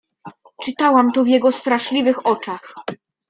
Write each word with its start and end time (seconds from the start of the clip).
"Czytałam 0.63 1.11
to 1.11 1.23
w 1.23 1.27
jego 1.27 1.51
straszliwych 1.51 2.25
oczach." 2.25 2.73